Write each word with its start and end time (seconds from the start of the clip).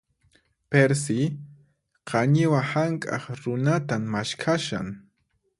Perci, 0.69 1.19
qañiwa 2.09 2.59
hank'aq 2.71 3.23
runatan 3.41 4.03
maskhashan. 4.13 4.87